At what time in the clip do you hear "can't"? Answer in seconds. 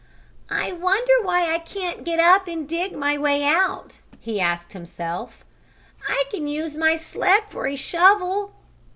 1.59-2.03